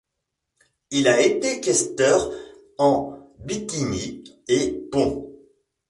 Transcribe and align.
Il 0.89 1.07
a 1.07 1.21
été 1.21 1.61
questeur 1.61 2.31
en 2.79 3.23
Bithynie 3.37 4.23
et 4.47 4.81
Pont. 4.91 5.31